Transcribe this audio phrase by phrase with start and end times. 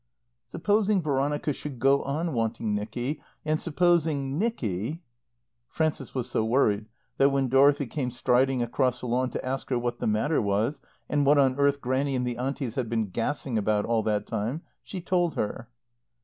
[0.47, 5.03] Supposing Veronica should go on wanting Nicky, and supposing Nicky
[5.67, 9.77] Frances was so worried that, when Dorothy came striding across the lawn to ask her
[9.77, 13.59] what the matter was, and what on earth Grannie and the Aunties had been gassing
[13.59, 15.69] about all that time, she told her.